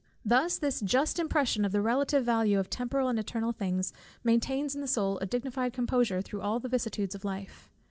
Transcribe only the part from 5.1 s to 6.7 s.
a dignified composure through all the